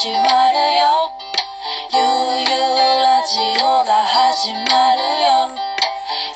[0.00, 0.24] 始まる
[0.80, 1.12] よ。
[1.92, 2.00] ゆう
[2.40, 5.52] ゆうラジオが始まるよ。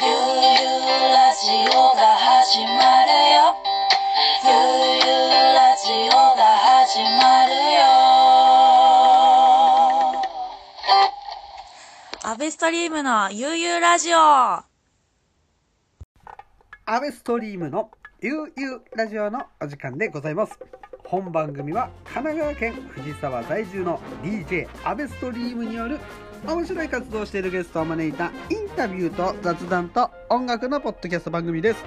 [0.02, 0.12] ゆう
[0.52, 2.68] ゆうラジオが始ま
[3.06, 3.56] るよ。
[4.44, 4.52] ゆう
[5.00, 5.08] ゆう
[5.56, 7.88] ラジオが始まるよ。
[12.22, 14.18] アベストリームのゆうゆうラジオ。
[14.18, 14.66] ア
[17.00, 17.90] ベストリームの
[18.20, 20.58] ゆうゆうラジオのお時間でございます。
[21.14, 26.00] 本番組は神奈川県藤沢在住の DJ アベストリームによる
[26.44, 31.84] 面白い活動をしているゲストを招いたインタビューと雑談と音楽のポッドキャスト番組です。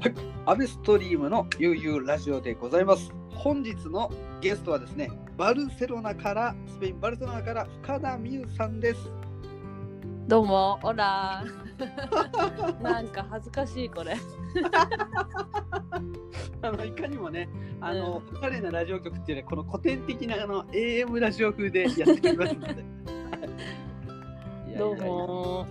[0.00, 3.12] はい、アベストリームのゆうゆうラジオでございます。
[3.30, 9.19] 本日のゲストはですね、バルセロナから、スペイン・バルセロナから深田美優さんです。
[10.30, 11.42] どうも、オラ
[12.80, 14.14] なんか恥ずかしいこれ。
[16.62, 17.48] あのいかにもね、
[17.80, 22.84] あの、おしゃれなラジオ局っていうね、この古典的なあの AM ラジオ風でやってきますので。
[24.78, 25.66] どうも。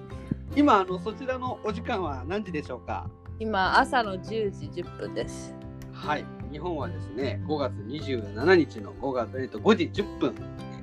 [0.54, 3.10] 今あのそちらのお時間は何時でしょうか？
[3.40, 5.56] 今朝の10時10分です。
[5.94, 10.42] はい、日本はですね、5月27日の5月えっと5時10分で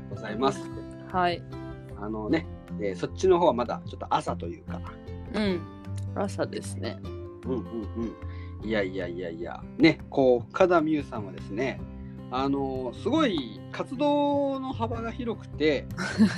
[0.08, 0.62] ございます。
[1.12, 1.42] はい。
[2.00, 2.46] あのね、
[2.80, 4.80] えーそっちの方はまだちょっと朝というか。
[5.34, 5.60] うん。
[6.14, 6.98] 朝ですね。
[7.44, 7.60] うんうん
[8.62, 8.68] うん。
[8.68, 11.80] いやいやいやいや、ね、こう、深田美優さんはですね、
[12.30, 15.86] あのすごい活動の幅が広くて、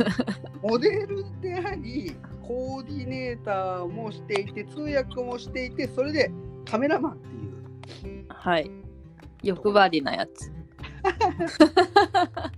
[0.63, 6.31] モデルであり、コーディネーターもしていて、通訳もしていて、それで
[6.67, 8.27] カメラマンっていう。
[8.29, 8.71] はい。
[9.43, 10.53] 欲張りなやつ。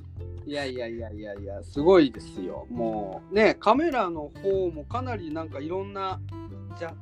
[0.51, 2.67] いやいやいやいやいや、すごいですよ。
[2.71, 6.21] もうね、カメラの方もかなりなんかいろんな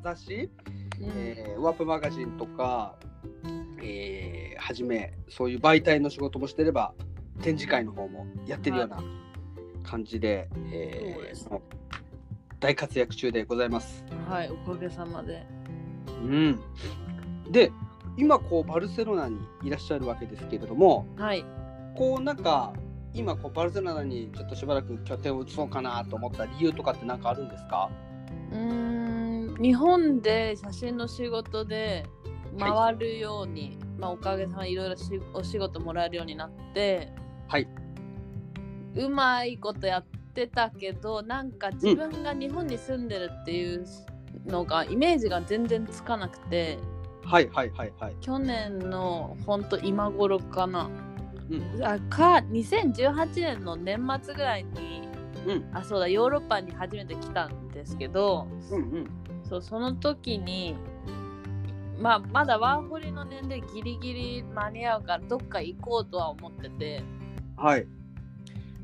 [0.03, 0.51] 雑誌、
[1.01, 2.97] えーワープマガジンとか、
[3.83, 6.93] えーはじめそういう媒体の仕事もしてれば
[7.41, 9.03] 展示会の方もやってるような
[9.83, 10.51] 感じで,、
[12.61, 14.05] 大活躍中でございます。
[14.29, 15.47] はい、おかげさまで。
[16.23, 16.61] うん、
[17.51, 17.73] で
[18.19, 21.43] 今こうバルセロナにいらっしゃるわけですけれどもはい。
[21.97, 22.75] こうなんか
[23.15, 27.91] 今こうバルセロナにちょっとしばらく拠点を移そうかなと思った理由とかって何かあるんですか？
[28.53, 29.63] うーん。
[29.63, 32.07] 日本で写真の仕事で
[32.59, 37.13] 回るように、まあおかげさまでいろいろしお仕事もらえるようになって、
[37.49, 37.67] はい。
[38.95, 40.05] うまいことやっ
[40.35, 43.85] てたけどなんか自分が日本に住んでるっていう
[44.47, 46.79] のが、イメージが全然つかなくて
[47.25, 48.17] はいはいはいはい。
[48.21, 50.89] 去年のほんと今頃かな
[51.51, 51.85] うん。
[51.85, 55.09] あか2018年の年末ぐらいに
[55.47, 55.77] うん。
[55.77, 59.11] あそうだヨーロッパに初めて来たんですけどうんうん。
[59.49, 60.77] そうその時に
[61.99, 67.03] まあまだワーホリの年齢ギリギリ間に合うからどっか行こうとは思ってて。
[67.57, 67.87] はい。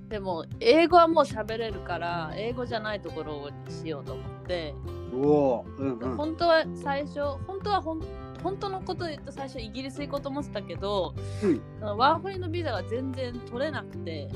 [0.08, 4.74] でも英語はもう喋れるから英語じゃないところにしようと思って、
[5.12, 6.16] うおーうんうん。
[6.16, 8.00] 本当は最初本当はほん
[8.44, 14.28] 本当のことで言うと最初イギリス行こうと思ってたけど、うんワーホリのビザが全然取れなくて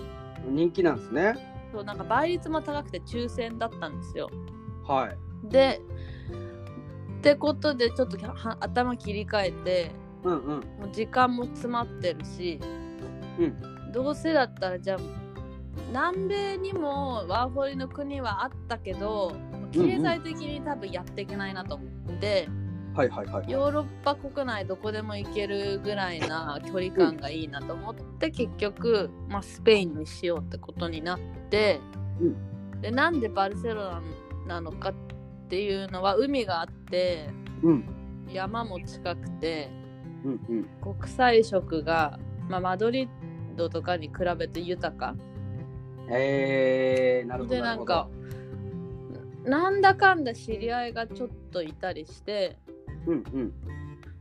[0.49, 1.35] 人気なんですね。
[1.71, 4.31] そうなんか倍率も高くて抽選だったんですよ。
[4.87, 5.51] はい。
[5.51, 5.83] で
[7.19, 9.91] ってことでちょっとは頭切り替えて
[10.25, 10.47] うんうん。
[10.47, 10.61] もう
[10.91, 12.59] 時間も詰まってるし、
[13.39, 14.99] うんどうせだったらじゃあ
[15.89, 19.33] 南米にもワーホリの国はあったけど
[19.73, 21.89] 経済的に多分やっていけないなと思っ
[22.21, 22.49] て、
[22.99, 23.49] はいはいはい。
[23.49, 31.79] ヨーロッパ国内どこでも行けるぐらいな距離感がいいなと思って、結局、まあ、スペインにしようってことになって、
[32.81, 34.01] でなんでバルセロ
[34.47, 34.95] ナなのかっ
[35.49, 37.31] ていうのは海があって
[37.63, 37.85] うん
[38.33, 39.71] 山も近くて
[40.25, 40.53] うんう
[40.91, 40.95] ん。
[40.97, 43.09] 国際色が、まあ、マドリッ
[43.57, 45.15] ドとかに比べて豊か
[46.11, 47.55] えー、なるほど。
[47.55, 48.09] でなんか
[49.45, 52.59] なんだかんだ知り合いがちょっといたりして
[53.09, 53.53] うんうん。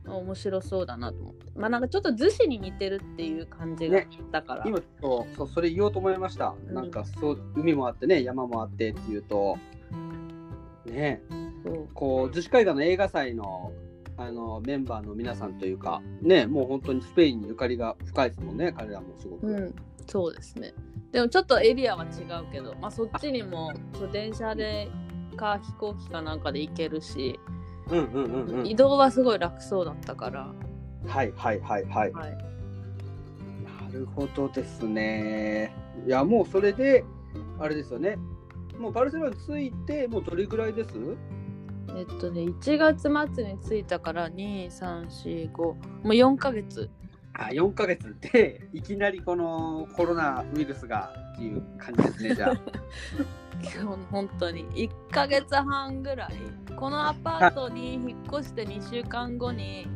[0.08, 6.54] 面白そうだなと思ってまあなんかちょっと逗子に似てるっていう感じがねだから、今そうそうそれ言おうと思いました。
[6.66, 9.58] うんなんかそう海もあってね山もあってっていうと
[10.86, 11.22] ね
[11.94, 13.72] こう逗子海岸の映画祭の
[14.16, 19.46] あのメンバーの皆さんというかねもう本当にスペインにゆかりが深いですもんね彼らもすごく。
[19.46, 19.74] うん、
[20.06, 20.72] そうですね。
[21.12, 24.88] でもちょっとエリアは違うけど、まあ、そっちにもそう電車で
[25.36, 27.38] か飛行機かなんかで行けるし、
[27.90, 28.66] うんうんうんうん。
[28.66, 30.52] 移動はすごい楽そうだったから、
[31.06, 32.12] はいはいはいはい。
[32.12, 32.38] はい、な
[33.92, 35.74] るほどですね。
[36.06, 37.04] いやもうそれで
[37.58, 38.18] あれですよね。
[38.78, 40.90] もうバルセロナに着いてもうどれぐらいです？
[41.96, 46.90] えっとね1月末に着いたから2345もう4ヶ月
[47.38, 52.54] あ4ヶ月でいきなりこのコロナウイルスがっていう感じですねじゃあ。
[53.62, 54.66] 今 日本当に。
[54.70, 56.32] 1ヶ月半ぐらい。
[56.76, 59.86] このアパートに引っ越して2週間後に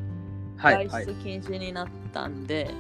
[0.57, 0.89] はいはい。
[0.89, 2.71] 外出禁止になったんで、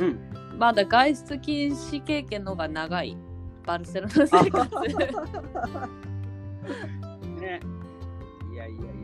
[0.00, 0.18] うん。
[0.58, 3.16] まだ外出禁止経験の方が長い。
[3.64, 4.76] バルセロナ生活。
[7.40, 7.60] ね。
[7.62, 7.79] い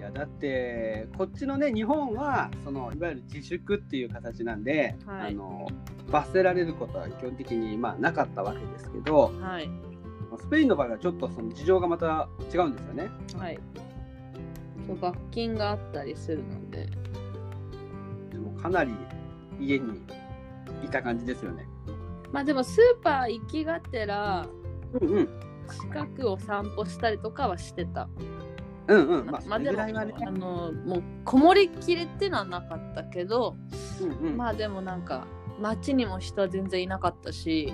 [0.07, 5.69] やだってこっちのね日本はそのいわゆる自粛っていう形なんで、はいあの
[6.09, 9.69] 罰せられることは基本的にまあなかったわけですけどはい
[10.39, 13.11] スペインの場合はちょっとその事情がまた違うんですよね。
[13.37, 13.59] はい
[14.87, 16.89] そう罰金があったりするので
[18.31, 18.95] でもかなり
[19.59, 20.01] 家に
[20.85, 21.67] いた感じですよね。
[22.31, 24.47] まあでもスーパー行きがてら
[25.01, 25.29] うんうん
[25.69, 28.09] 近くを散歩したりとかはしてた。
[28.89, 30.15] うんうんまあまあでもね。
[30.27, 33.57] あのもうこもりきりっていうのはなかったけど、
[34.01, 35.27] うんうんまあでもなんか
[35.61, 37.73] 街にも人は全然いなかったし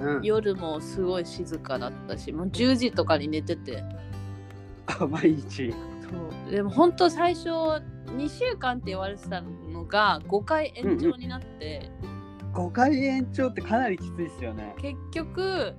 [0.00, 3.82] うん、夜もすごい静かだったしもう10時とかに寝てて
[4.86, 5.72] あ毎日。
[5.72, 11.90] そうでも本当最初2週間って言われてたのが5回延長になって、
[12.54, 14.74] 5回延長ってかなりきついですよね。
[14.78, 15.74] 結局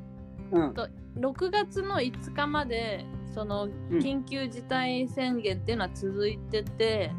[0.51, 0.73] うん
[1.17, 3.03] 6月の5日まで
[3.33, 3.99] そのうん。
[3.99, 7.11] 緊急事態宣言っていうのは続いてて、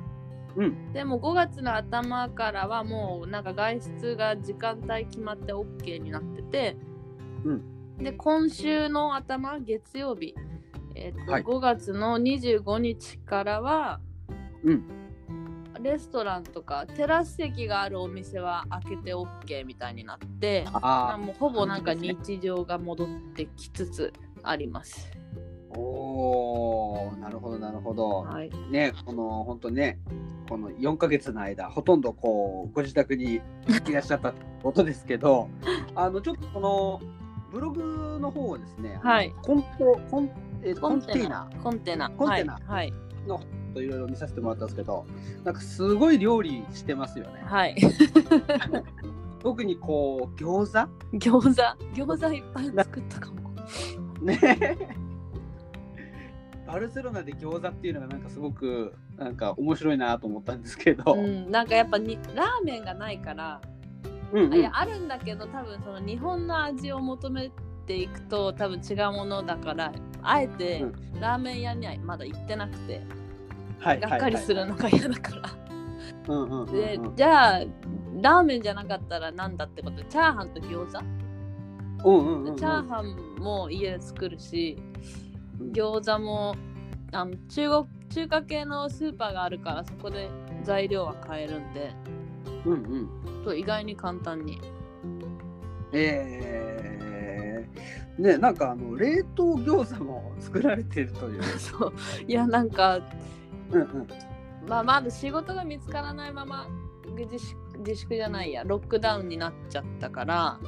[0.56, 0.92] うん。
[0.92, 6.76] でも5月の頭からはもうなんか外出が時間帯決まって OK になってて、
[7.44, 7.96] うん。
[7.98, 10.34] で今週の頭月曜日、
[10.94, 11.42] えっとはい。
[11.42, 14.00] 5月の25日からは、
[14.64, 15.00] うん。
[15.82, 24.12] レストランとかテラス席があるお店は開けて OK みたいになってまああもうほぼなんか日常が戻ってきつつ
[24.42, 25.10] あります。
[25.72, 28.08] あおーなるほどなるほど。
[28.22, 29.98] はい、ねこの本当ね
[30.48, 33.40] この4ヶ月の間ほとんどこうご自宅に
[33.88, 35.48] いらっしゃったことですけど
[35.94, 37.00] あのちょっとこの
[37.52, 39.32] ブログの方をですね、はい。
[39.42, 40.30] コンポコン,、
[40.62, 41.50] えーココンンテナ。
[41.62, 42.54] コンテナコンテナ。
[42.54, 42.92] はいはい。
[43.26, 43.40] の
[43.74, 45.06] といろいろ見させてもらったんですけど
[45.44, 47.42] なんかすごい料理してますよね。
[47.44, 47.76] はい、
[49.40, 51.16] 特にこう餃子？
[51.16, 52.02] 餃子？
[52.02, 53.50] 餃子いっぱい作ったかも。
[54.22, 54.78] ね
[56.70, 63.60] バルセロナで餃子っていうのがなんかすごくなんか面白いなと思ったんですけど、うん、なんかやっぱにラーメンがないから、
[64.32, 64.52] うんうん。
[64.52, 67.50] あいやあるんだけど多分その日本の味を求め
[67.86, 73.02] ていくと多分違うものだからあえてうラーメン屋にはまだ行ってなくて、
[73.80, 75.50] はいがっかりするのが嫌だから。
[76.72, 79.96] でじゃあラーメンじゃなかったらなんだってこと？
[79.96, 82.56] でチャーハンと餃子、うんうんうんうん。
[82.56, 84.76] チャーハンも家で作るし
[85.24, 85.29] うん
[85.72, 86.56] 餃子も
[87.12, 90.28] あの中国中華系のスーパーがあるからそこで
[90.64, 91.92] 材料は買えるんで。
[92.64, 92.76] うんう
[93.40, 93.44] ん。
[93.44, 94.60] と意外に簡単に。
[95.92, 101.42] えー、ねなんかあの冷凍餃子も作られているという。
[101.58, 101.92] そう。
[102.26, 103.00] いやなんか、
[103.70, 104.08] うんうん。
[104.68, 106.68] まあ、まだ仕事が見つからないまま
[107.16, 110.58] 自粛自粛じゃないやロックダウンになっちゃったから。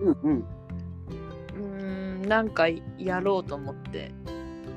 [0.00, 0.36] うんうん。
[0.38, 2.68] うーんなんか
[2.98, 4.12] やろうと思って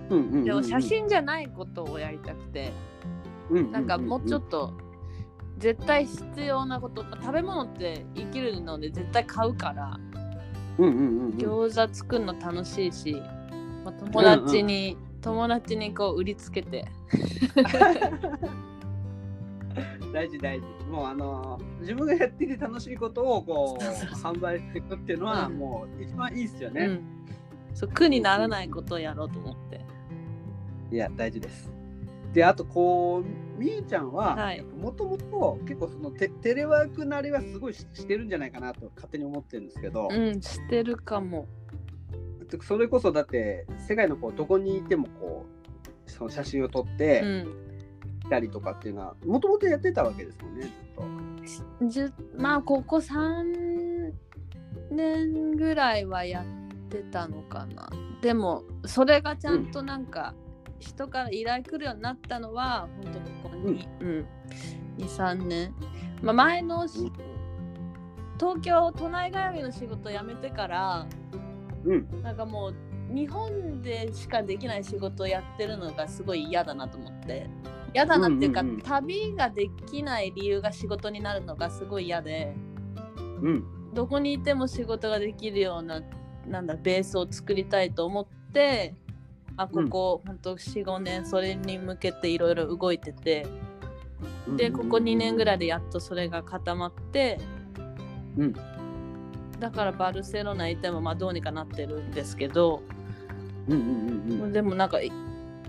[0.10, 2.72] でも写真じゃないことをやりたくて。
[3.72, 4.74] なんかもうちょっと
[5.58, 10.00] 絶対必要なこと食べ物って生きるので絶対買うから
[10.78, 11.30] うんうんうんうん。
[11.32, 13.14] 餃子作るの楽しいし、
[13.84, 16.86] まあ、友達に、友達にこう売りつけて。
[20.14, 20.66] 大事大事。
[20.90, 23.84] もうあの自分がやっていて楽しいことをこう
[24.16, 27.02] 販売していくっていうのはうんもう一番いいですよね、うん、
[27.74, 29.84] そう苦にならないことをやろうと思って
[30.94, 31.72] いや大事です。
[32.34, 34.62] であとこうみゆちゃんははい。
[34.62, 41.48] もともと結構そのテテレワーク慣れはすごいししてるんじゃないかなと勝手に思ってるんですけど、うんしてるかも。
[42.62, 45.46] それこそだって世界のこうどこにいてもこ
[46.08, 50.72] うその写真を撮って、うたりとかっていうのはもともとやってたわけですもんね
[51.46, 51.88] ずっと。
[51.88, 54.14] じゅまあここ3
[54.92, 57.90] 年ぐらいはやってたのかな。
[58.22, 60.34] でもそれがちゃんとなんか、
[60.84, 64.28] 人から依頼来るようになったのは本当ここに、うん。
[64.98, 65.74] 23年、
[66.22, 71.08] まあ、前の東京都内通いの仕事辞めてから
[71.86, 72.22] うん。
[72.22, 72.76] なんかもう
[73.14, 77.50] 日本でしかできない仕事をやってるのがすごい嫌だなと思って。
[77.94, 78.82] 嫌だなっていうか、うんうんうん。
[78.82, 82.56] 旅ができない理由が仕事になるのがすごい嫌で
[83.42, 83.64] うん。
[83.94, 86.02] どこにいても仕事ができるような
[86.48, 88.96] なんだベースを作りたいと思って
[89.58, 93.46] あここ、ほんと45年それに向けていろいろ動いてて。
[94.56, 97.40] でここ2年ぐらいでやっとそれが固まって、
[98.38, 98.54] うん。
[99.60, 102.82] だからバルセロナ行ってもまあどうにかなってるんですけど、
[103.68, 104.54] うんうんうんうん。
[104.54, 105.12] でもなんかい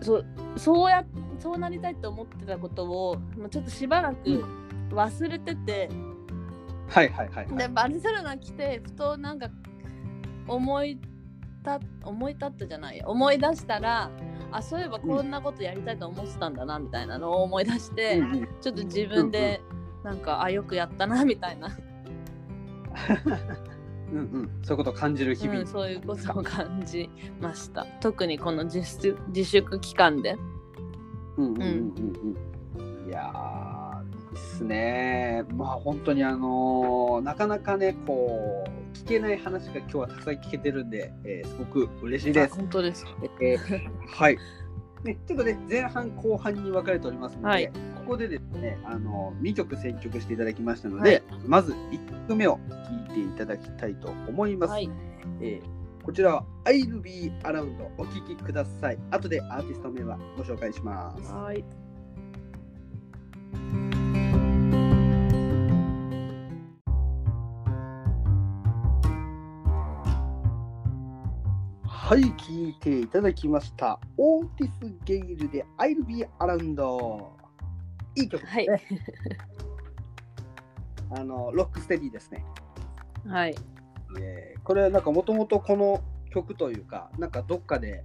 [0.01, 0.27] そう
[0.57, 1.05] そうや
[1.39, 3.17] そうなりたいと思ってたことを
[3.51, 4.45] ちょっとしばらく
[4.91, 5.89] 忘れてて、
[6.89, 7.57] はいはいはいはい。
[7.57, 9.49] でバルセロナ来てふとなんか
[10.47, 10.99] 思い
[11.65, 13.09] た思い立ったじゃないや。
[13.09, 14.11] 思い出したら
[14.53, 18.49] あそういえばこんなことやりたいと思ってたんだなみたいなのを思い出して、うんうん。
[18.61, 19.61] ちょっと自分で
[20.05, 21.77] なんか、あよくやったなみたいな、
[24.13, 24.51] うんうん。
[24.63, 27.85] そういうことを感じる日々、うん、そういうことを感じました。
[28.01, 30.37] 特にこの自粛自粛期間で。
[31.37, 32.97] うんうんうんうん。
[33.03, 33.09] うん。
[33.09, 35.45] いやーいいっすね。
[35.55, 42.57] まあ本当にあのーなかなかねこう聞けない話が今日はたくさん聞けてるんで、えーすごく嬉しいですあ。
[42.57, 43.05] 本当です
[43.41, 44.39] えーはい。
[45.05, 47.71] ね、ちょっとね、前半後半に分かれておりますので、はい
[48.05, 52.59] ここでですね、あの、2曲選曲していただきましたので、はいまず1曲目を
[53.09, 54.71] 聴いていただきたいと思います。
[54.71, 54.91] はい
[55.41, 58.99] えーこちらは I'll Be Around お聴きください。
[59.11, 61.33] 後でアーティスト名はご紹介します。
[61.33, 61.65] はい
[72.07, 73.99] はい、聴いていただきました。
[74.19, 77.25] オーティス・ゲイルで I'll Be Around。
[78.17, 78.67] いい曲ですね。
[78.69, 78.81] はい
[81.21, 82.45] あの、ロックステディですね。
[83.27, 83.55] はい
[84.21, 88.03] えーこれはなんかもともとこの曲というか、なんかどっかで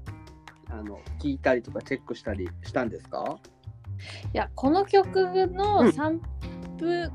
[0.69, 3.37] あの聞いたりとかチェックしたりしたんですか？
[4.33, 6.19] いやこの曲うのんサン
[6.77, 7.09] プ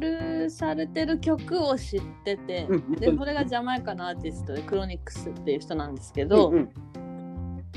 [0.00, 6.70] ルされてる曲を知ってて、うんでこれがジャマイカのアーティストでクロニックスっていう人なんですけど、うん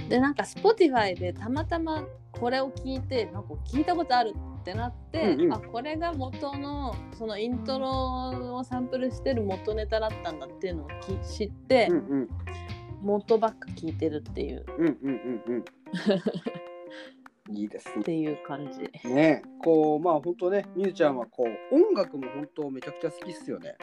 [0.10, 5.54] でなんか Spotify でたまたまこれを聞いてなんか聞いたことあるってなって、うんうん。
[5.54, 12.30] あこれが元のそのイントロをサンプルしてる元ネタだったんだっていうのをき知って、うんうん。
[13.02, 14.66] 元ばっか聞いてるっていう。
[14.78, 15.66] うんうんうんうん
[17.50, 18.80] いいですっていう感じ。
[19.10, 19.14] ね。
[19.16, 23.76] ねこうまあ本当ね、みゆちゃんはこう音楽も本当めちゃくちゃ好きっすよね。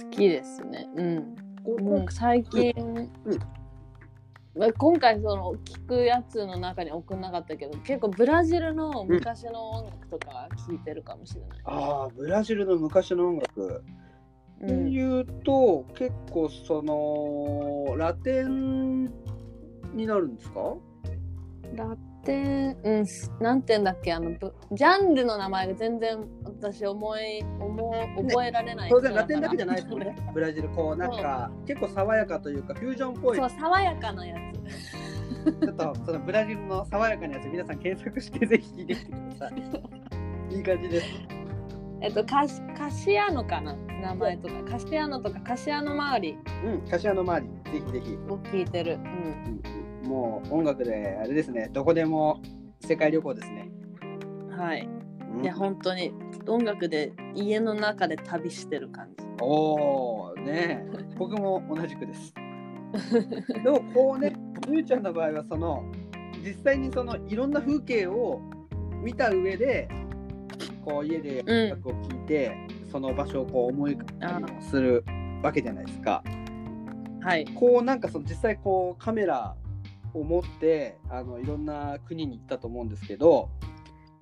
[0.00, 0.88] 好きですね。
[0.94, 1.36] うん。
[1.64, 2.72] こうもう最近、
[4.56, 11.58] まあ今回その聞くやつの中に送んなかったけど結構ブラジルの昔の音楽とか聞いてるかもしれない。
[11.64, 13.82] ああ、ブラジルの昔の音楽。
[14.64, 19.12] ってうん、いうと、結構そのラテン
[19.92, 20.76] になるんですか？
[21.74, 21.94] ラ
[22.26, 30.16] テン、うん、すなんだっけあのぶジャンルの名前が全然私思い思う覚えられない、当然ラテンだけじゃないですよね。
[30.34, 34.36] ブラジル、こうなんか結構爽やかというか、フュージョンっぽいそう爽やかなや
[35.44, 39.54] ちょっとそのブラジルの爽やかなやつ皆さん検索してぜひ聞いてみてくださ
[40.50, 40.56] い。
[40.56, 41.06] いい感じです。
[41.06, 41.46] つ。
[42.00, 48.14] えっとカシカシアノかな名前とかカシアノとかカシアノ周りうん、柏の周り、ぜひぜひ。
[48.28, 48.94] を聞いてる。
[48.94, 49.60] うんうん、
[50.06, 52.40] もう音楽であれですね、どこでも
[52.80, 53.70] 世界旅行ですね。
[54.50, 54.88] はい。
[54.88, 56.12] うんいや本当に
[56.48, 59.24] 音楽で家の中で旅してる感じ。
[59.42, 60.86] おおねえ
[61.18, 62.32] 僕も同じくです。
[63.62, 64.32] でもこうね、
[64.70, 65.84] ゆうちゃんの場合はその
[66.42, 68.40] 実際にそのいろんな風景を
[69.02, 69.88] 見た上で
[70.84, 72.56] こう家で音楽を聴いて、
[72.90, 75.04] その場所をこう思い浮かべする
[75.42, 76.22] わけじゃないですか。
[77.20, 77.44] はい。
[77.54, 79.54] こうなんかその実際こうカメラ
[80.20, 83.50] を持ってあのいろんな国に行ったと思うんですけど、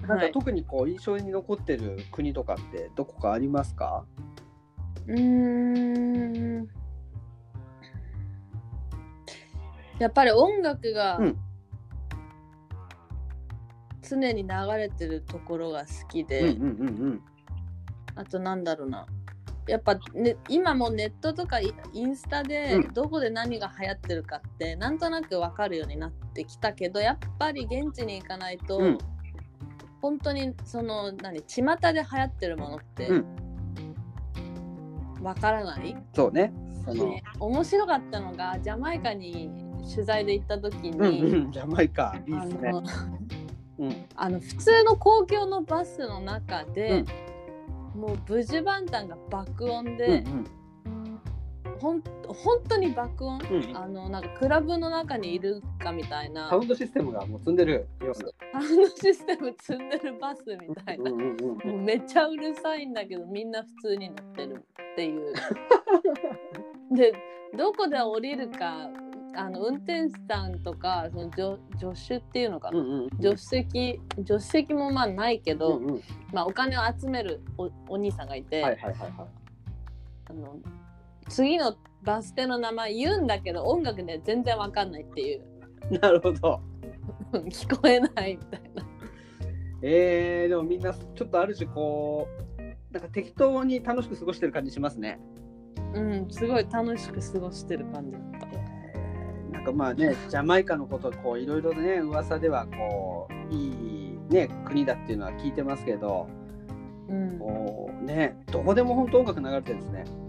[0.01, 4.05] なんかはい特にこう印象に残ってる国とかってどこかありますか？
[5.07, 6.69] うーん。
[9.99, 11.39] やっぱり音楽がうん
[14.07, 16.55] 常に流れてるところが好きで、
[18.17, 19.07] あとなんだろうな。
[19.67, 22.93] やっぱ、ね、今もネットとかイインスタでうん。
[22.93, 28.99] どこで何が流行ってるかってなんとなく分かるようになってきたけどやっぱり現地に行かないと、うん。
[30.03, 33.25] 本当にその何巷で流行ってるものってうん。
[35.23, 36.53] 分からない、そうね。
[36.85, 37.07] その。
[37.11, 39.51] で面白かったのがジャマイカに
[39.91, 41.53] 取材で行った時うんに、うん。
[41.53, 42.71] ジャマイカいいあですね。
[42.71, 42.83] の。
[43.79, 44.07] うん。
[44.15, 47.05] あの普通の公共のバスの中で、
[47.95, 50.25] もうブジュバンタンが爆音うんで、
[51.79, 53.65] ほん本当に爆音、うん。
[53.65, 56.49] うんあのなんかクラブの中にいるかみたいな。
[56.49, 57.89] サウンドシステムがもう積んでる。
[58.01, 58.07] サ
[58.59, 61.19] ウンドシステム積んでるバスみたいな、も
[61.65, 65.35] うめっちゃうるさいんだけどみんな普通に乗ってるっていう。
[66.95, 67.13] で
[67.57, 68.89] どこで降りるか
[69.37, 79.27] あの運転手さんとかその助助手っていうのかな、うんうん助手席助手席もまあないけど、うんうんまあ、お金を集めるおお兄さんがいて、はいはいはいは
[80.27, 80.57] あの
[81.29, 85.43] 次のバス停の名前言うんだけど音楽で全然わかんないっていう
[85.91, 85.99] い。
[85.99, 86.61] なるほど。
[87.33, 88.87] 聞こえないみたいな。
[89.83, 92.63] えー、でもみんなちょっとある種こう
[92.93, 95.19] なんか適当に楽しく過ごしてる感じしますね。
[95.95, 98.64] うん、すごい楽しく過ごしてる感じだった。
[99.65, 106.29] かまあねジャマイカのことこういろいろね噂ではこういいね国だっていうのは聞いてますけど、
[107.09, 110.25] うん、こうねどこでも本当音楽流れてるんですね。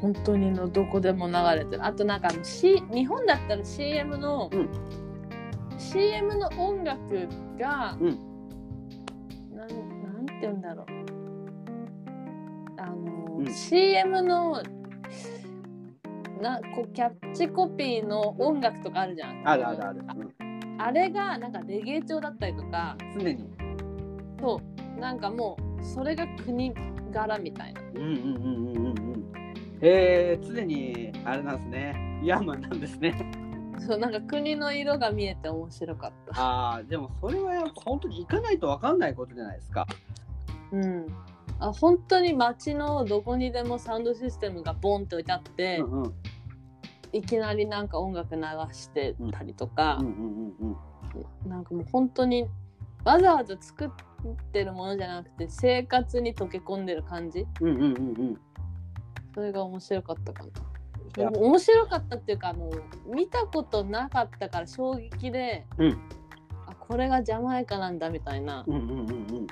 [0.00, 1.84] 本当にのどこでも流れてる。
[1.84, 4.68] あとなんか、C、日本だったら CM の、うん
[5.76, 7.28] CM の音楽
[7.58, 8.18] が、うん
[9.54, 10.86] なんなんて言うんだろう。
[12.76, 14.62] あの、うん CM の
[16.44, 19.48] なこうキャッチコピーの音楽とかあるじゃん。
[19.48, 20.02] あるあるある。
[20.78, 23.48] あれがなんかレゲエ調だったりとか、うん、常に。
[24.38, 24.60] そ
[24.96, 26.74] うなんかもうそれが国
[27.10, 27.80] 柄みたいな。
[27.80, 29.24] うんうんうんうんうんうん。
[29.80, 32.20] えー、常にあれなんですね。
[32.22, 33.14] ヤーマンなんですね。
[33.78, 36.40] そうなんか国の色が見えて面白かった。
[36.42, 39.86] ああでもそれはやっぱ本当に行かないと分かんないことじゃないですか。
[40.72, 41.06] うん。
[41.58, 46.14] あ本当に街のどこにでもサウンドシステムがボンって置いてあって、うんうん
[47.14, 48.42] いきなりなんか音楽流
[48.72, 50.14] してたりとかうんう、ん
[50.60, 50.76] うん
[51.44, 51.48] うん。
[51.48, 52.46] なんかもう本当に
[53.04, 53.90] わざわざ作っ
[54.52, 57.46] てるものじゃなくて生活に溶け込んでる感じ？
[57.60, 57.90] うんうんうんう
[58.32, 58.40] ん。
[59.34, 60.50] それが面白かったかい
[61.16, 61.24] な。
[61.24, 62.70] や面白かったっていうかあの
[63.06, 65.98] 見たことなかったから衝撃で、うん
[66.66, 69.46] あこれがジャマイカなんだみたいな、うんうんうん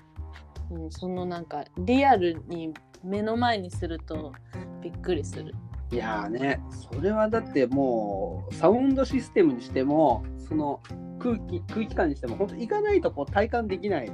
[0.70, 0.84] うん。
[0.84, 2.72] うん、そのなんかリアルに
[3.04, 4.32] 目の前にすると
[4.80, 5.54] びっくりする。
[5.92, 10.80] いやーね、それはだってもうサウンドシステムにしても、その
[11.18, 14.10] 空気空気感にしても、本当行かないとこう体感できない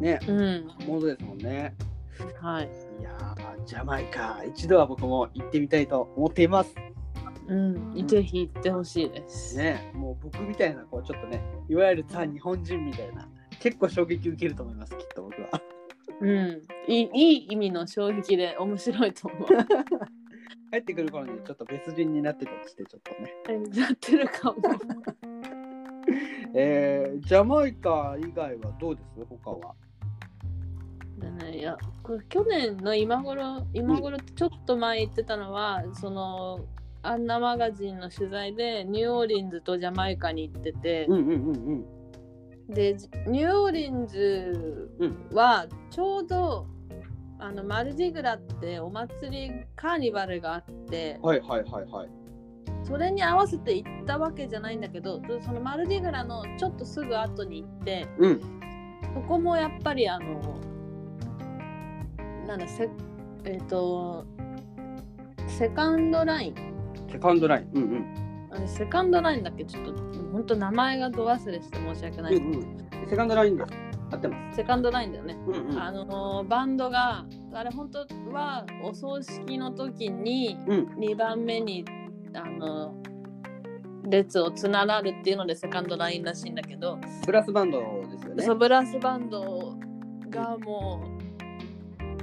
[0.00, 1.74] ね、うん、ものですもんね。
[2.40, 2.70] はい。
[3.00, 6.74] いやー、ジャマイカ、一度は僕も行ってみたいと思っています。
[7.48, 9.56] うん、ぜひ行ってほしいです。
[9.56, 13.28] ね、もう僕みたいな、こうちょっとね、いわゆるザ日本人みたいな、
[13.60, 15.48] 結構衝撃受けると思います、きっと僕は。
[16.20, 19.48] うん、いいいい意味の衝撃で面白いと思う。
[20.76, 23.32] 帰ってくる頃にちょっと別人になってたりして、ちょっとね。
[23.74, 24.56] やってるかも。
[26.54, 29.26] えー、ジャマイカ以外はどうです？
[29.42, 29.74] 他は？
[31.18, 36.60] でね、いやこれ去年の今頃今頃ちょっと前言ってたのは、その
[37.02, 41.32] アンナマガジンの取材でニューオーリンズとジャマイカに行ってて、うんうんう
[41.76, 41.84] ん
[42.68, 42.96] で
[43.28, 44.90] ニューオーリンズ
[45.32, 46.66] はちょうど、
[47.46, 51.28] あのマルディグラってお祭りカーニバルがあってうん。
[51.28, 52.08] はいはいはいはい。
[52.82, 58.40] それに合わせて行ったわけじゃないんだけどそのマルディグラのちょっとすぐ後に行ってうん。
[59.14, 60.58] そこもやっぱりあの
[62.48, 62.88] なんだせ
[63.44, 64.24] えっ、と
[65.46, 66.54] セカンドライン
[67.12, 67.70] セカンドライン。
[67.74, 68.48] うんうん。
[68.50, 69.64] あれセカンドラインだっけ？
[69.64, 69.92] ちょっと
[70.32, 73.08] 本当名前がど忘れして申し訳ない、うんうん。
[73.08, 73.85] セカンドラインです。
[74.10, 74.56] 合ってます。
[74.56, 75.78] セカンドラインだよね、うんうん。
[75.78, 80.86] あのバンドがあれ本当はお葬式の時にうん。
[80.98, 81.84] 2番目に
[82.34, 82.94] あの
[84.08, 88.44] 列をつながるっていうのでセカンドラインらしいんだけど、ブラスバンドですよね。
[88.44, 89.76] そうブラスバンド
[90.30, 91.18] がも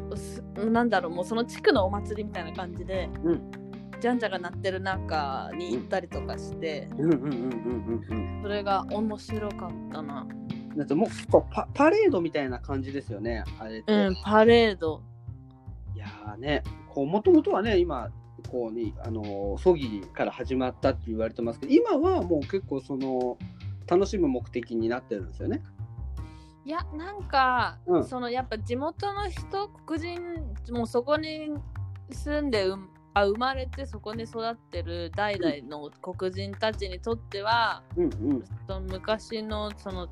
[0.10, 3.52] うすなんだろうもうその地区のお祭りみたいな感じで、うん
[4.00, 8.42] じゃんじゃが鳴ってる中に行ったりとかして、うんうんうんうんうんうん。
[8.42, 10.28] それが面白かったな。
[10.76, 13.44] だってもうこうパパレードみたいな感じですよね。
[13.60, 13.94] あれって。
[13.94, 15.02] うん、パレード。
[15.96, 18.10] いやーね、こうもともとはね、今、
[18.50, 23.38] こうに、あのー葬儀から始まったって言われてますけど、今はもう結構その、
[23.88, 25.62] 楽しむ目的になってるんですよね。
[26.66, 30.22] いやなんか、うんそのやっぱ地元の人黒人
[30.72, 31.50] もうそこに
[32.10, 32.78] 住んでう
[33.14, 38.44] あ生まれてそこに育ってる代々の黒人たちにとっては、うんうん。
[38.68, 40.08] その昔のその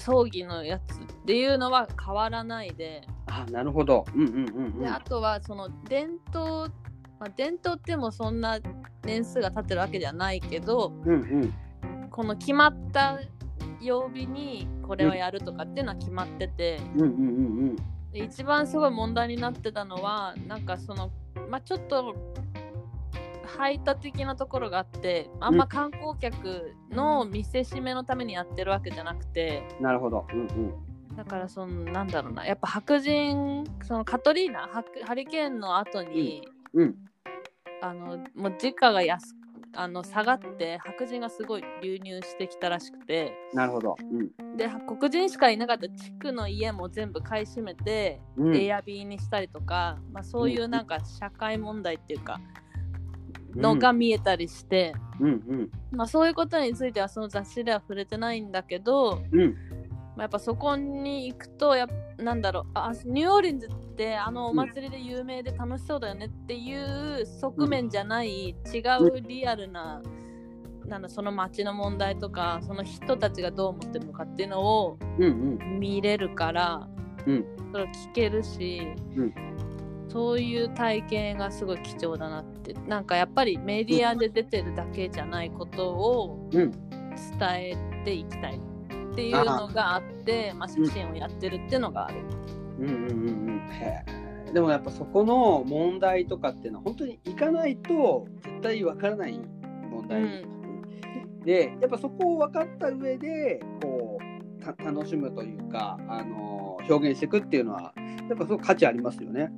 [0.00, 4.04] 葬儀のやつっていうのは変わらないであ、なるほど。
[4.14, 4.78] うんうんうんうん。
[4.80, 6.72] であとはその伝統、
[7.18, 8.58] まあ、伝統ってもそんな
[9.02, 11.54] 年数が経ってるわけではないけどうんうん。
[12.10, 13.20] この決まった
[13.80, 16.80] 曜日にこれをやるとかっていうのは決まってて。
[16.96, 17.10] うんうんう
[17.72, 17.76] ん
[18.14, 21.10] で一番すごい問題になってたのはなんかその
[21.50, 22.14] まあちょっと
[23.56, 29.84] 排他的なところがあってあんま観光客の見せしめのためにやってるわけじゃなくてうん。
[29.84, 30.26] なるほど。
[30.32, 31.16] うんうん。
[31.16, 36.94] だからそのなんだろうなやっぱ白人そのカトリーナハハリケーンの後に、うん。
[37.82, 39.34] あのもう時価が安
[39.76, 43.96] あの下がって白人がすごい流入してきたらしくてなるほど。
[44.00, 44.56] うん。
[44.56, 52.40] で黒人しかいなかった地区の家も全部買い占めて、うんエアビーにしたりとか、まあ、そういうなんか社会問題っていうか、
[53.54, 55.70] のが見えたりして、うんうん。
[55.92, 59.54] まあ、そういうことについてはその雑誌では触れてないんだけど、うん。
[60.16, 61.88] まあ、やっぱそこに行くとやっ
[62.18, 68.54] なんだろうあニューオーリンズってあのお祭りで有名で楽しそうだよねっていう側面じゃない、違
[69.00, 70.00] うリアルな
[70.86, 75.28] なんだその街の問題とかその人たちがどう思ってるのかっていうのをうんう
[75.64, 75.80] ん。
[75.80, 76.88] 見れるから、
[77.26, 77.44] うん。
[77.72, 78.82] それを聞けるし、
[79.16, 79.34] うん。
[80.08, 86.72] そういう体験がすごい貴重だなってなんかやっぱりメディアで出てるだけじゃないことをうん。
[87.38, 88.56] 伝えていきたい
[89.12, 92.16] っていうのがあってまあ、写真をやってるっていうのがある。
[92.80, 92.88] うん。
[92.88, 94.24] うんうんうん
[94.54, 99.40] でもやっぱそこの問題とかっていうのは本当に行かないと絶対わからない
[99.90, 100.46] 問題、
[101.44, 107.92] でやっぱそこを分かった上でこうた楽しむというか、あの表現していくっていうのは
[108.28, 109.50] やっぱすごく価値ありますよね。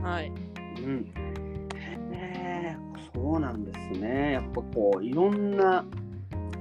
[0.00, 1.12] はい、うん、
[3.14, 4.32] そうなんですね。
[4.32, 5.84] やっぱこういろんな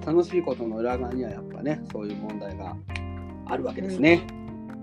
[0.06, 2.76] 楽しいことの裏側にはやっぱねそういう問題が
[3.48, 4.28] あるわけですね。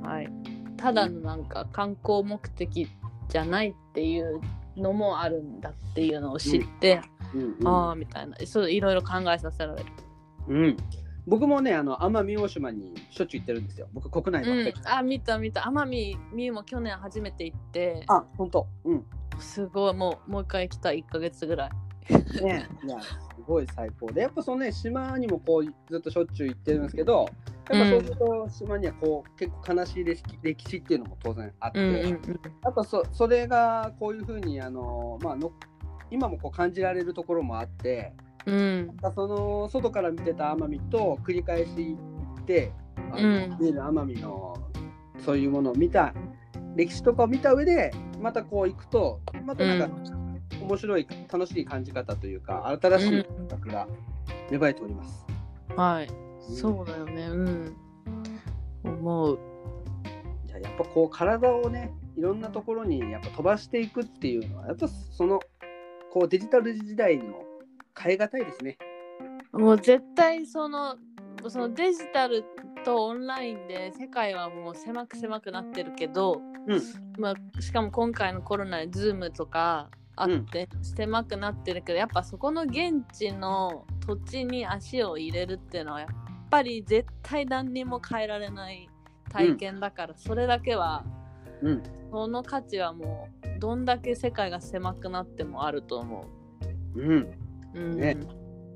[0.02, 0.28] はい、
[0.76, 2.88] ただのなんか観光目的
[3.28, 4.40] じゃないっていう
[4.76, 7.00] のもあるんだっていうのを知って、
[7.34, 9.86] うんうんああみたいなそういろいろ考えさせられる。
[10.48, 10.76] うん、
[11.28, 13.88] 僕もねあの奄美大島にしょっちゅう行ってるんですよ。
[13.92, 14.74] 僕国内ばっかり。
[14.76, 18.66] うん、あ見た見た奄美みゆも去年初めて行ってあ本当。
[18.84, 19.04] うん。
[19.40, 19.94] すごい。
[19.94, 21.70] もうもう一回来た1ヶ月ぐらい。
[22.42, 24.06] ね、いやすごい最高。
[24.10, 27.28] でやっぱそのね島にもこうずっとしょっちゅう行ってるんですけど
[27.70, 35.52] やっぱそうすると島にはこう結構悲しい歴史歴史っていうのも当然あって、うんうんやっぱそそれがこういうふうにあの、まあ、の
[36.10, 38.12] 今もこう感じられるところもあって
[38.46, 38.96] うん。
[39.14, 41.96] その外から見てた奄美と繰り返し行
[42.40, 42.72] って
[43.12, 43.56] あの、うん。
[43.60, 44.56] 見る奄美の
[45.24, 46.14] そういうものを見た
[46.76, 50.10] 歴史とかを見た上でまたこう行くとまたなんか、
[50.60, 53.88] 面白い楽しい感じ方というか新しい感覚が
[54.50, 55.26] 芽生えております。
[55.76, 56.08] はい。
[56.40, 57.22] そうだよね。
[57.26, 57.76] うん。
[58.84, 59.38] 思う。
[60.46, 65.40] じゃあやっぱこう体をねいろんなところにやっぱ飛ばしていくっていうのはやっぱその
[66.12, 67.44] こうデジタル時代にも
[67.98, 68.78] 変え難いですね。
[69.52, 70.96] もう絶対その
[71.48, 72.44] そのデジタル
[72.84, 76.82] とオンラインで世界はもう狭く狭くなってるけど、うん。
[77.18, 88.88] まあ、しかも今回のコロナで Zoom とかあって狭くなってるけど、やっぱそこの現地の土地に足を入れるっていうのはやっぱり絶対何にも変えられない
[89.30, 91.04] 体験だから、それだけは
[91.62, 96.26] うん、その価値はもうどんだけ世界が狭くなってもあると思
[96.94, 96.98] う。
[96.98, 97.36] ん、う。
[97.74, 97.96] うん。
[97.98, 98.16] ね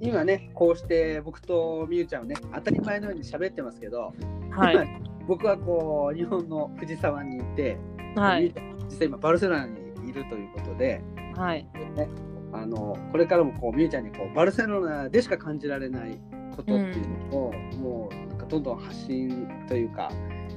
[0.05, 4.12] 今ねこうして僕とみゆちゃんはね当たり前のように喋ってますけど、
[4.51, 7.79] はい、僕はこう日本の藤沢にいて、
[8.14, 11.03] はい、実際今バルセロナにいるということで、
[11.35, 12.09] はい、ね、
[12.53, 16.21] あのこれからもこうみゆちゃんにこうバルセロナでしか感じられない
[16.55, 20.09] ことっていうのを、もうなんかどんどん発信というか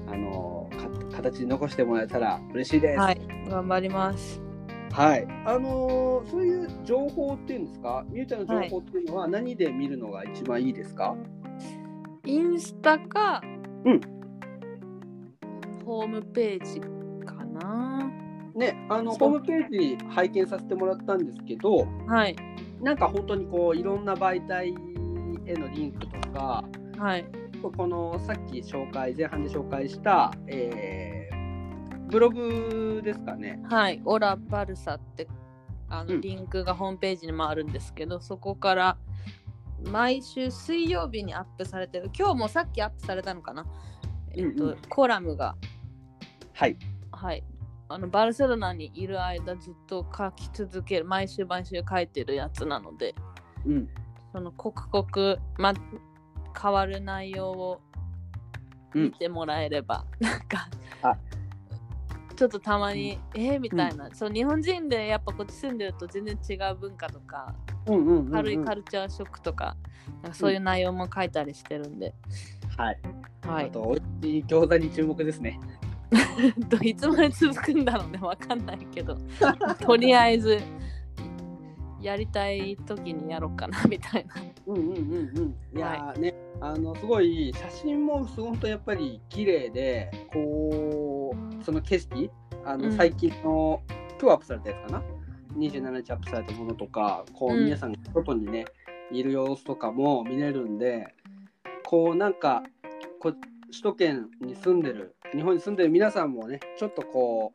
[0.08, 0.70] あの
[1.10, 3.00] か形に残してもらえたら嬉しいです。
[3.00, 4.47] はい、頑張ります。
[4.92, 11.16] はい、あのーそういう情報っていうんですか、みゆちゃんの情報っていうのは何で見るのが一番いいですか？
[12.26, 13.42] インスタか、
[13.86, 14.02] うん。
[15.86, 16.82] ホームページ
[17.26, 18.12] かな。
[18.56, 22.36] ね、あのホームページ拝見させてもらったんですけど、はい、
[22.82, 24.70] なんか本当にこういろんな媒体
[25.46, 26.66] へのリンクとか、
[26.98, 27.26] はい、
[27.62, 31.17] このさっき紹介前半で紹介した、えー
[32.10, 33.60] ブログですかね。
[33.70, 35.28] はい、オラバルサって
[35.90, 38.98] あの、うんリンクがホームページにもあるんですけど、そこから
[39.86, 43.66] 毎週水曜日にアップされてる、今日もさっきアップされたのかな。
[44.32, 45.56] えっと、うんうんコラムが、
[46.54, 46.78] はい。
[47.12, 47.44] はい。
[47.90, 53.16] あのバルセロナにいる間ずっと書き続ける毎週毎週書いてるやつなので
[53.66, 53.90] うん。
[54.34, 55.74] その刻々、ま、
[56.62, 57.82] 変わる内容を
[58.94, 60.68] うん見てもらえれば、なんか
[61.02, 61.18] あ
[62.38, 67.56] ちょっとたまに、えー、みたいな、そう日本人でやっぱこっち住んでると全然違う文化とか、
[67.88, 69.76] うんうんうんうん軽いカルチャーショックとか
[70.22, 72.14] なんかそういう内容も書いたりしてるんで、
[72.78, 73.00] はい。
[73.48, 75.60] はい、あと美味しい餃子に注目ですね。
[76.70, 79.18] といつまで続くんだろうねわかんないけど
[79.82, 80.60] とりあえず
[82.02, 84.36] やりたい時にやろうかなみたいな。
[84.68, 85.78] うんうんうんうん。
[85.78, 90.70] いやーね、あのすごい写真もすご当やっぱり綺麗で、こ
[91.14, 91.17] う
[91.64, 92.30] その景色、
[92.66, 93.82] あのうん最近の、
[94.22, 95.04] 今日アップされたやつかな
[95.58, 98.66] ？27日アップされたものとか、こう、うん皆さんが外にね、
[99.12, 101.14] いる様子とかも見れるんで
[101.86, 102.64] こうなんか
[103.20, 103.34] こ
[103.70, 107.54] 首都圏に住んでる日本に住んでる皆さんもねちょっとこ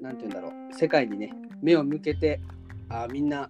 [0.00, 2.40] うなんて言うんだろう世界にね目を向けて
[2.88, 3.48] あみんな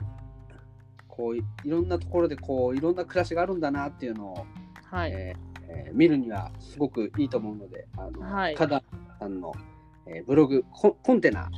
[1.07, 4.47] こういいろんなところでこういろんな暮らしがあるんだなっていうのを、
[4.91, 5.13] はい。
[5.13, 8.55] えーえー見るにはすごくいいと思うのであの、はい。
[8.55, 8.83] ただ
[9.19, 9.53] さんの、
[10.07, 11.51] えーブログココンテナ。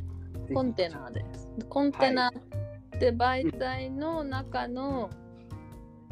[0.53, 1.49] コンテナです。
[1.69, 5.09] コンテナって媒体の中の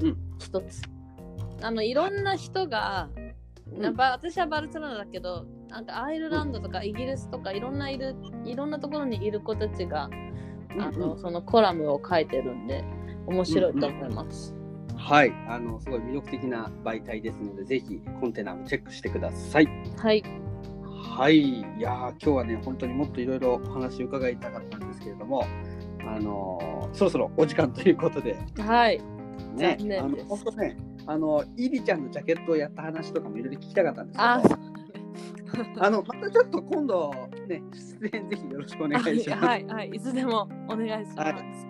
[0.02, 0.18] うん。
[0.38, 0.82] 一つ。
[1.62, 3.10] あのいろんな人が、
[3.72, 3.84] うん。
[3.84, 10.10] やっぱ私はバルセロナだけど、なんかアイルランドとかイギリスとかいろんないるいろんなところにいる子たちが、
[10.80, 12.84] あのそのコラムを書いてるんで
[13.28, 14.56] 面白いと思います。
[15.00, 19.68] はいあのすごい魅力的な媒体ですのでぜひコンテナもチェックしてください。
[19.98, 20.24] はい。
[21.02, 25.46] はい、いやー今日はね本当にもっといろいろお話を伺いたかったんですけれども、
[26.06, 29.02] あのーそろそろお時間ということではい。
[29.56, 34.42] ね、あの本当ね、あのイリちゃんのジャケットをやった話とかもいろいろ聞きたかったんですけど、あ、
[35.86, 35.90] あ。
[35.90, 37.14] のまたちょっと今度
[37.48, 39.46] ね出演ぜひよろしくお願いします。
[39.46, 41.20] はい、はい、いつでもお願いします。
[41.20, 41.69] はい、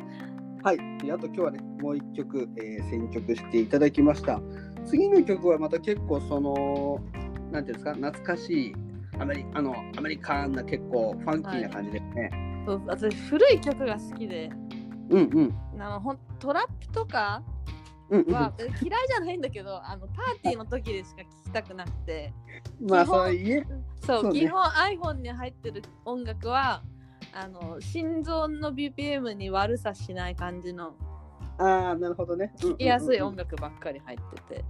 [1.03, 4.41] であと今日はねもう一曲、えー選曲していただきました。
[4.85, 6.99] 次の曲はまた結構その
[7.51, 8.75] なんていうんですか懐かしい
[9.19, 12.31] アメリあのアメリカンな結構ファンキーな感じですね。
[12.65, 14.49] そう私古い曲が好きで、
[15.09, 15.41] うんう
[15.77, 15.81] ん。
[15.81, 17.41] あのほんトラップとか
[18.09, 18.33] うんうん。
[18.33, 22.33] は嫌いじゃないんだけど、あのパーティーの時でしか聴きたくなくて、
[22.81, 23.63] まあ基本そういえ。
[24.05, 24.39] そうそうね。
[24.39, 26.83] 基本 iPhone に入ってる音楽は
[27.33, 30.93] あの心臓の BPM に悪さしない感じの
[31.57, 32.53] ああなるほどね。
[32.57, 33.55] 聴きやすい音楽。
[33.55, 34.65] 楽ばっかり入ってて、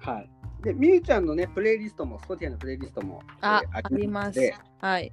[0.00, 0.30] はい。
[0.62, 4.40] でみゆちゃんのねプレイリストも Spotify のプレイリストも、あえーあります。
[4.80, 5.12] はい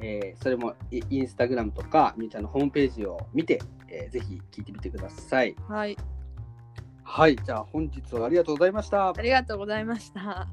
[0.00, 5.56] えーそれもイインスタグラムとかみゆちゃんのホームページを見て、えーぜひ聞いてみてください。
[5.66, 5.96] はい
[7.02, 9.22] はいじゃあ本日はありがとうございましたあ。
[9.22, 10.46] りがとうございました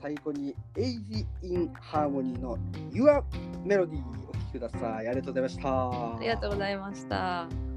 [0.00, 2.56] 最後にエイジインハーモニーの
[2.92, 3.22] Your
[3.64, 5.08] Melody お聴きください。
[5.08, 5.70] ありがとうございました。
[5.90, 7.69] ありがとうございました